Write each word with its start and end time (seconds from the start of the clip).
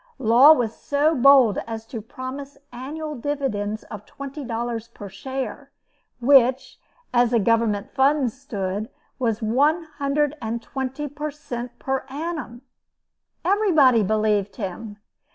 Law 0.17 0.51
was 0.53 0.75
so 0.75 1.13
bold 1.13 1.59
as 1.67 1.85
to 1.85 2.01
promise 2.01 2.57
annual 2.73 3.13
dividends 3.13 3.83
of 3.83 4.03
$20 4.07 4.93
per 4.95 5.09
share, 5.09 5.69
which, 6.19 6.79
as 7.13 7.29
the 7.29 7.39
Government 7.39 7.91
funds 7.93 8.33
stood, 8.33 8.89
was 9.19 9.43
one 9.43 9.83
hundred 9.99 10.35
and 10.41 10.59
twenty 10.59 11.07
per 11.07 11.29
cent. 11.29 11.77
per 11.77 11.99
annum.! 12.09 12.63
Everybody 13.45 14.01
believed 14.01 14.55
him. 14.55 14.97